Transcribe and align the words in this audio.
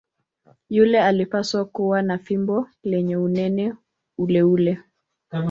Yule 0.69 1.01
alipaswa 1.01 1.65
kuwa 1.65 2.01
na 2.01 2.17
fimbo 2.17 2.67
lenye 2.83 3.17
unene 3.17 3.73
uleule. 4.17 4.79